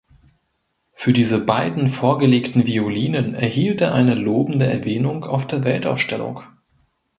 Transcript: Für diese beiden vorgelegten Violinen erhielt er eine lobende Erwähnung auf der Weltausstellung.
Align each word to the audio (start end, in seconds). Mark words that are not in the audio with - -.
Für 0.93 1.13
diese 1.13 1.45
beiden 1.45 1.87
vorgelegten 1.87 2.65
Violinen 2.65 3.35
erhielt 3.35 3.81
er 3.81 3.93
eine 3.93 4.15
lobende 4.15 4.65
Erwähnung 4.65 5.25
auf 5.25 5.45
der 5.45 5.63
Weltausstellung. 5.63 6.39